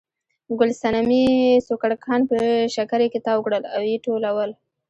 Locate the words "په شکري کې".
2.29-3.19